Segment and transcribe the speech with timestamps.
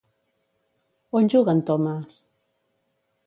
[1.19, 2.17] On juga en Thomas?